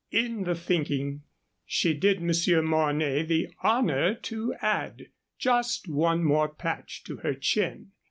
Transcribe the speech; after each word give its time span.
In 0.09 0.45
the 0.45 0.55
thinking, 0.55 1.21
she 1.63 1.93
did 1.93 2.23
Monsieur 2.23 2.63
Mornay 2.63 3.21
the 3.21 3.49
honor 3.61 4.15
to 4.15 4.55
add 4.59 5.09
just 5.37 5.87
one 5.87 6.23
more 6.23 6.49
patch 6.49 7.03
to 7.03 7.17
her 7.17 7.35
chin. 7.35 7.91